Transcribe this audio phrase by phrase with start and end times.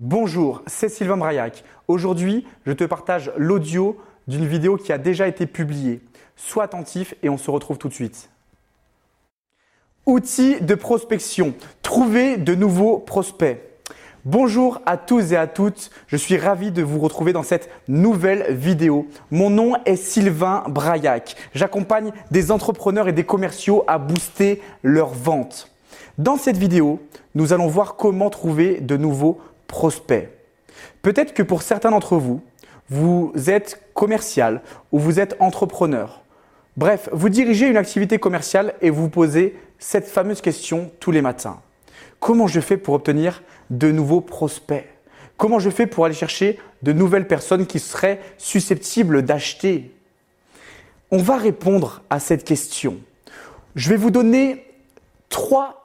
[0.00, 1.64] Bonjour, c'est Sylvain Braillac.
[1.88, 3.96] Aujourd'hui, je te partage l'audio
[4.28, 6.00] d'une vidéo qui a déjà été publiée.
[6.36, 8.30] Sois attentif et on se retrouve tout de suite.
[10.06, 11.52] Outils de prospection.
[11.82, 13.60] Trouver de nouveaux prospects.
[14.24, 18.54] Bonjour à tous et à toutes, je suis ravi de vous retrouver dans cette nouvelle
[18.54, 19.08] vidéo.
[19.32, 21.34] Mon nom est Sylvain Braillac.
[21.54, 25.72] J'accompagne des entrepreneurs et des commerciaux à booster leurs ventes.
[26.18, 27.00] Dans cette vidéo,
[27.34, 30.32] nous allons voir comment trouver de nouveaux prospect.
[31.02, 32.42] Peut-être que pour certains d'entre vous,
[32.90, 36.22] vous êtes commercial ou vous êtes entrepreneur.
[36.76, 41.60] Bref, vous dirigez une activité commerciale et vous posez cette fameuse question tous les matins.
[42.20, 44.88] Comment je fais pour obtenir de nouveaux prospects?
[45.36, 49.94] Comment je fais pour aller chercher de nouvelles personnes qui seraient susceptibles d'acheter?
[51.10, 52.98] On va répondre à cette question.
[53.76, 54.64] Je vais vous donner
[55.28, 55.84] trois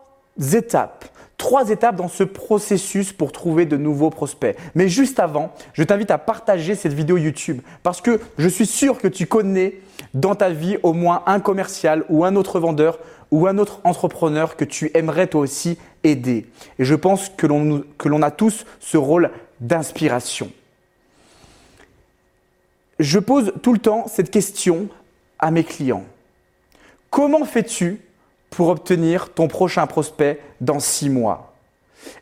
[0.54, 1.03] étapes
[1.44, 4.56] trois étapes dans ce processus pour trouver de nouveaux prospects.
[4.76, 8.98] Mais juste avant, je t'invite à partager cette vidéo YouTube parce que je suis sûr
[8.98, 9.82] que tu connais
[10.14, 12.98] dans ta vie au moins un commercial ou un autre vendeur
[13.30, 16.46] ou un autre entrepreneur que tu aimerais toi aussi aider.
[16.80, 20.50] Et je pense que l'on a tous ce rôle d'inspiration.
[23.00, 24.88] Je pose tout le temps cette question
[25.40, 26.06] à mes clients.
[27.10, 28.00] Comment fais-tu
[28.54, 31.54] pour obtenir ton prochain prospect dans six mois.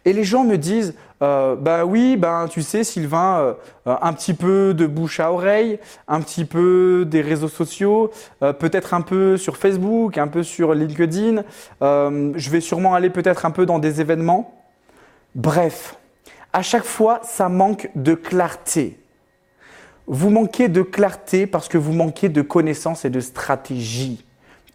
[0.06, 3.40] Et les gens me disent, euh, bah oui, ben tu sais Sylvain,
[3.88, 8.12] euh, un petit peu de bouche à oreille, un petit peu des réseaux sociaux,
[8.44, 11.44] euh, peut-être un peu sur Facebook, un peu sur LinkedIn.
[11.82, 14.64] je vais sûrement aller peut-être un peu dans des événements.
[15.36, 15.98] Bref,
[16.54, 19.00] à chaque fois, ça manque de clarté.
[20.08, 24.26] Vous manquez de clarté parce que vous manquez de connaissances et de stratégie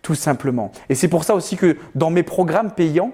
[0.07, 0.71] tout simplement.
[0.89, 3.11] Et c'est pour ça aussi que dans mes programmes payants,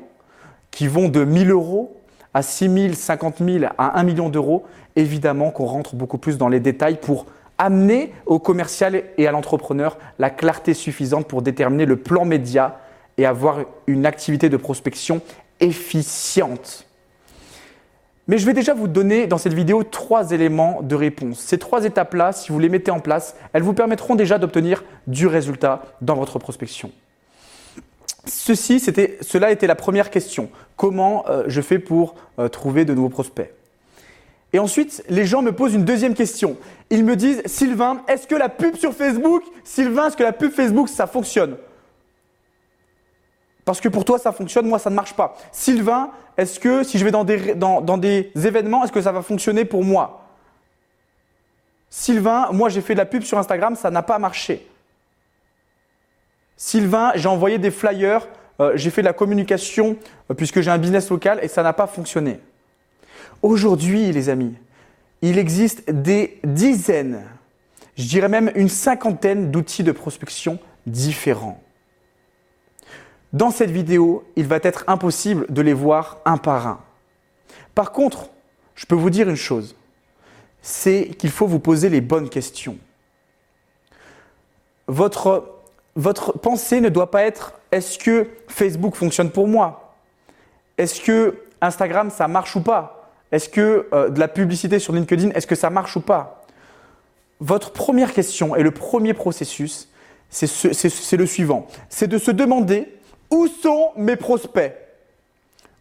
[0.70, 1.96] qui vont de 1000 euros
[2.34, 6.50] à 6 000, 50 000 à 1 million d'euros, évidemment qu'on rentre beaucoup plus dans
[6.50, 7.24] les détails pour
[7.56, 12.78] amener au commercial et à l'entrepreneur la clarté suffisante pour déterminer le plan média
[13.16, 15.22] et avoir une activité de prospection
[15.60, 16.86] efficiente.
[18.28, 21.38] Mais je vais déjà vous donner dans cette vidéo trois éléments de réponse.
[21.38, 25.26] Ces trois étapes-là, si vous les mettez en place, elles vous permettront déjà d'obtenir du
[25.26, 26.90] résultat dans votre prospection.
[28.26, 30.50] Ceci, c'était, cela était la première question.
[30.76, 33.52] Comment euh, je fais pour euh, trouver de nouveaux prospects?
[34.52, 36.56] Et ensuite, les gens me posent une deuxième question.
[36.90, 40.52] Ils me disent, Sylvain, est-ce que la pub sur Facebook, Sylvain, est-ce que la pub
[40.52, 41.56] Facebook, ça fonctionne?
[43.64, 45.36] Parce que pour toi, ça fonctionne, moi, ça ne marche pas.
[45.52, 49.22] Sylvain, est-ce que si je vais dans des, dans, des événements, est-ce que ça va
[49.22, 50.26] fonctionner pour moi?
[51.88, 54.66] Sylvain, moi, j'ai fait de la pub sur Instagram, ça n'a pas marché.
[56.56, 58.28] Sylvain, j'ai envoyé des flyers,
[58.60, 59.96] euh, j'ai fait de la communication
[60.30, 62.40] euh, puisque j'ai un business local et ça n'a pas fonctionné.
[63.42, 64.54] Aujourd'hui, les amis,
[65.22, 67.22] il existe des dizaines,
[67.96, 71.60] je dirais même une cinquantaine d'outils de prospection différents.
[73.32, 76.80] Dans cette vidéo, il va être impossible de les voir un par un.
[77.74, 78.30] Par contre,
[78.74, 79.74] je peux vous dire une chose,
[80.60, 82.76] c'est qu'il faut vous poser les bonnes questions.
[84.86, 85.61] Votre,
[85.96, 89.94] votre pensée ne doit pas être est-ce que Facebook fonctionne pour moi?
[90.78, 93.10] Est-ce que Instagram, ça marche ou pas?
[93.30, 96.44] Est-ce que euh, de la publicité sur LinkedIn, est-ce que ça marche ou pas?
[97.40, 99.88] Votre première question et le premier processus,
[100.30, 101.66] c'est le suivant.
[101.88, 102.94] C'est de se demander
[103.30, 104.74] où sont mes prospects?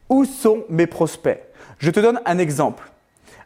[0.09, 1.41] Où sont mes prospects?
[1.77, 2.91] Je te donne un exemple.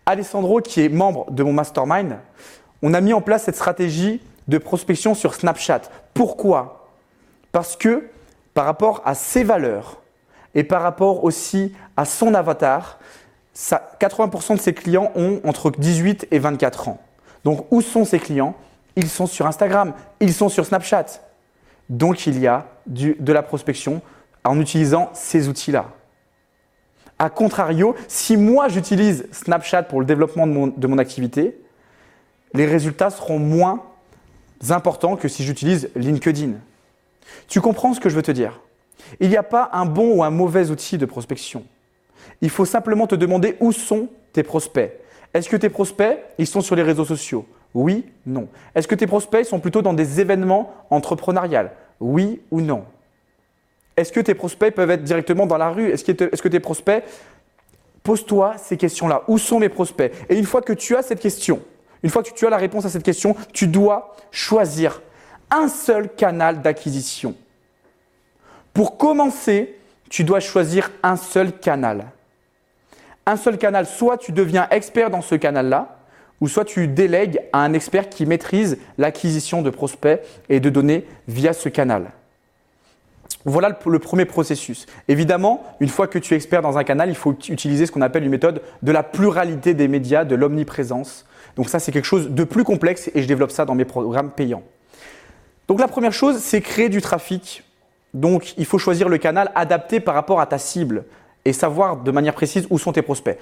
[0.05, 2.17] Alessandro, qui est membre de mon mastermind,
[2.81, 5.81] on a mis en place cette stratégie de prospection sur Snapchat.
[6.15, 6.87] Pourquoi?
[7.51, 8.07] Parce que
[8.55, 10.01] par rapport à ses valeurs
[10.55, 12.97] et par rapport aussi à son avatar,
[13.53, 17.01] 80% de ses clients ont entre 18 et 24 ans.
[17.43, 18.55] Donc où sont ses clients?
[18.95, 21.05] Ils sont sur Instagram, ils sont sur Snapchat.
[21.89, 24.01] Donc il y a de la prospection
[24.45, 25.87] en utilisant ces outils-là.
[27.19, 31.59] A contrario, si moi j'utilise Snapchat pour le développement de mon, de mon, activité,
[32.53, 33.83] les résultats seront moins
[34.69, 36.53] importants que si j'utilise LinkedIn.
[37.47, 38.61] Tu comprends ce que je veux te dire?
[39.19, 41.63] Il n'y a pas un bon ou un mauvais outil de prospection.
[42.41, 44.91] Il faut simplement te demander où sont tes prospects.
[45.33, 47.45] Est-ce que tes prospects, ils sont sur les réseaux sociaux?
[47.73, 48.47] Oui, non.
[48.73, 51.69] Est-ce que tes prospects sont plutôt dans des événements entrepreneuriaux
[51.99, 52.85] Oui ou non?
[53.97, 55.89] Est-ce que tes prospects peuvent être directement dans la rue?
[55.89, 57.03] Est-ce que, tes prospects...
[58.03, 59.23] Pose-toi ces questions-là.
[59.27, 60.13] Où sont mes prospects?
[60.29, 61.59] Et une fois que tu as cette question,
[62.05, 65.01] une fois que tu as la réponse à cette question, tu dois choisir
[65.49, 67.33] un seul canal d'acquisition.
[68.75, 69.75] Pour commencer,
[70.07, 72.05] tu dois choisir un seul canal.
[73.25, 75.97] un seul canal, soit tu deviens expert dans ce canal-là,
[76.41, 81.07] ou soit tu délègues à un expert qui maîtrise l'acquisition de prospects et de données
[81.27, 82.11] via ce canal.
[83.45, 84.87] Voilà le, premier processus.
[85.07, 88.01] Évidemment, une fois que tu es expert dans un canal, il faut utiliser ce qu'on
[88.01, 91.25] appelle une méthode de la pluralité des médias, de l'omniprésence.
[91.55, 94.31] Donc ça, c'est quelque chose de plus complexe et je développe ça dans mes programmes
[94.31, 94.63] payants.
[95.67, 97.63] Donc la première chose, c'est créer du trafic.
[98.15, 101.05] Donc il faut choisir le canal adapté par rapport à ta cible
[101.43, 103.37] et savoir de manière précise où sont tes prospects.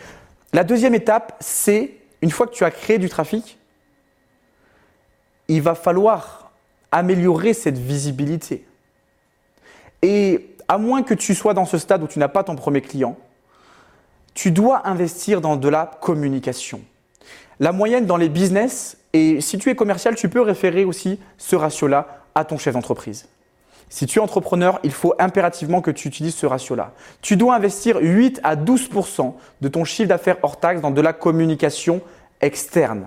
[0.51, 1.91] La deuxième étape, c'est
[2.21, 3.57] une fois que tu as créé du trafic,
[5.47, 6.51] il va falloir
[6.91, 8.65] améliorer cette visibilité.
[10.03, 12.81] Et à moins que tu sois dans ce stade où tu n'as pas ton premier
[12.81, 13.17] client,
[14.35, 16.81] tu dois investir dans de la communication.
[17.59, 21.55] La moyenne dans les business, et si tu es commercial, tu peux référer aussi ce
[21.55, 23.27] ratio-là à ton chef d'entreprise.
[23.89, 26.93] Si tu es entrepreneur, il faut impérativement que tu utilises ce ratio-là.
[27.21, 31.13] Tu dois investir 8 à 12% de ton chiffre d'affaires hors taxe dans de la
[31.13, 32.01] communication
[32.41, 33.05] externe.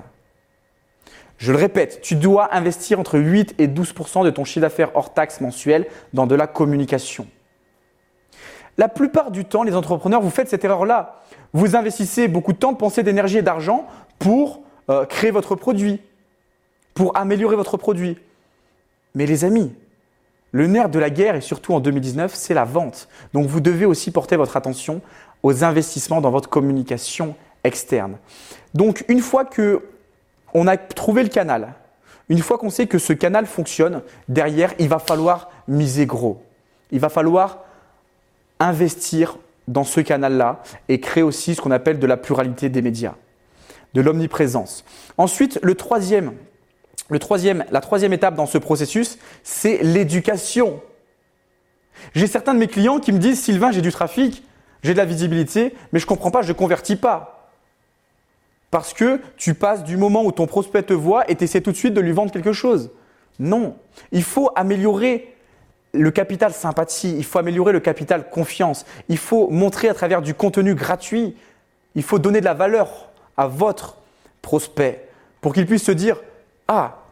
[1.39, 5.13] Je le répète, tu dois investir entre 8 et 12% de ton chiffre d'affaires hors
[5.13, 7.27] taxe mensuel dans de la communication.
[8.79, 11.23] La plupart du temps, les entrepreneurs, vous faites cette erreur-là.
[11.53, 13.87] Vous investissez beaucoup de temps, de pensée, d'énergie et d'argent
[14.19, 16.01] pour euh, créer votre produit,
[16.95, 18.19] pour améliorer votre produit.
[19.15, 19.75] Mais les amis,
[20.53, 23.09] le nerf de la guerre, et surtout en 2019, c'est la vente.
[23.33, 25.01] Donc vous devez aussi porter votre attention
[25.43, 27.35] aux investissements dans votre communication
[27.65, 28.19] externe.
[28.75, 29.83] Donc une fois que
[30.57, 31.75] on a trouvé le canal,
[32.29, 36.43] une fois qu'on sait que ce canal fonctionne, derrière, il va falloir miser gros.
[36.91, 37.65] Il va falloir
[38.59, 39.39] investir
[39.69, 43.15] dans ce canal-là et créer aussi ce qu'on appelle de la pluralité des médias,
[43.95, 44.85] de l'omniprésence.
[45.19, 46.33] Ensuite, le troisième
[47.09, 50.81] le troisième, la troisième étape dans ce processus, c'est l'éducation.
[52.15, 54.43] J'ai certains de mes clients qui me disent Sylvain, j'ai du trafic,
[54.83, 57.36] j'ai de la visibilité, mais je ne comprends pas, je ne convertis pas.
[58.71, 61.73] Parce que tu passes du moment où ton prospect te voit et tu essaies tout
[61.73, 62.91] de suite de lui vendre quelque chose.
[63.39, 63.77] Non,
[64.13, 65.35] il faut améliorer
[65.93, 70.35] le capital sympathie, il faut améliorer le capital confiance, il faut montrer à travers du
[70.35, 71.37] contenu gratuit,
[71.95, 73.99] il faut donner de la valeur à votre
[74.43, 75.09] prospect
[75.41, 76.21] pour qu'il puisse se dire
[76.69, 77.03] ah,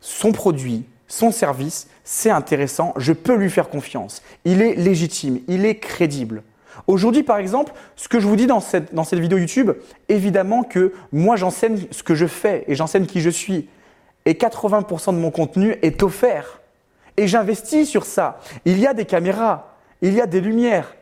[0.00, 4.22] son produit, son service, c'est intéressant, je peux lui faire confiance.
[4.44, 6.42] Il est légitime, il est crédible.
[6.86, 9.72] Aujourd'hui, par exemple, ce que je vous dis dans cette, vidéo YouTube,
[10.08, 13.68] évidemment que moi, j'enseigne ce que je fais et j'enseigne qui je suis.
[14.26, 16.60] Et 80% de mon contenu est offert.
[17.16, 18.40] Et j'investis sur ça.
[18.64, 20.94] Il y a des caméras, il y a des lumières.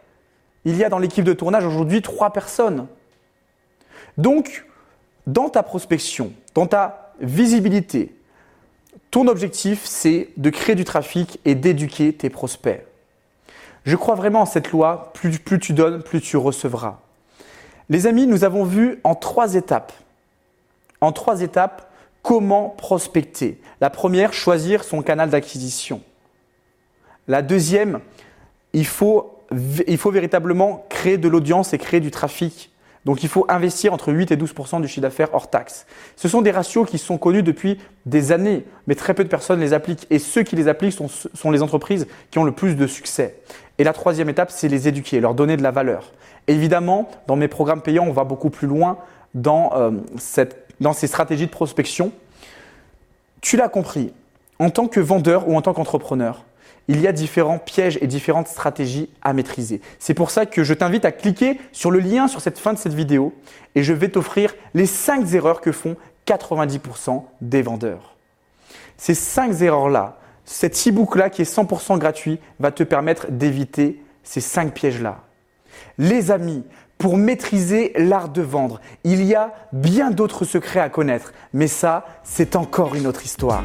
[0.65, 2.87] Il y a dans l'équipe de tournage aujourd'hui trois personnes.
[4.17, 4.65] Donc,
[5.27, 8.15] dans ta prospection, dans ta visibilité.
[9.11, 12.85] Ton objectif, c'est de créer du trafic et d'éduquer tes prospects.
[13.87, 16.99] Je crois vraiment en cette loi, plus, tu donnes, plus tu recevras.
[17.89, 19.93] Les amis, nous avons vu en trois étapes,
[21.01, 21.89] en trois étapes,
[22.21, 23.61] comment prospecter.
[23.81, 26.03] La première, choisir son canal d'acquisition.
[27.29, 28.01] La deuxième,
[28.73, 29.39] il faut,
[29.87, 32.73] il faut véritablement créer de l'audience et créer du trafic
[33.07, 35.87] donc il faut investir entre 8 et 12% du chiffre d'affaires hors taxe.
[36.17, 39.61] Ce sont des ratios qui sont connus depuis des années, mais très peu de personnes
[39.61, 40.09] les appliquent.
[40.11, 43.37] Et ceux qui les appliquent sont, les entreprises qui ont le plus de succès.
[43.79, 46.13] Et la troisième étape, c'est les éduquer, leur donner de la valeur.
[46.47, 48.99] Évidemment, dans mes programmes payants, on va beaucoup plus loin
[49.35, 49.91] dans, euh,
[50.81, 52.13] dans ces stratégies de prospection.
[53.41, 54.13] Tu l'as compris,
[54.59, 56.45] en tant que vendeur ou en tant qu'entrepreneur,
[56.89, 59.81] il y a différents pièges et différentes stratégies à maîtriser.
[59.99, 62.79] C'est pour ça que je t'invite à cliquer sur le lien sur cette fin de
[62.79, 63.35] cette vidéo
[63.75, 68.17] et je vais t'offrir les 5 erreurs que font 90% des vendeurs.
[68.97, 74.73] Ces 5 erreurs-là, cet e-book-là qui est 100% gratuit va te permettre d'éviter ces 5
[74.73, 75.21] pièges-là.
[75.99, 76.65] Les amis,
[76.97, 82.07] pour maîtriser l'art de vendre, il y a bien d'autres secrets à connaître, mais ça,
[82.25, 83.65] c'est encore une autre histoire.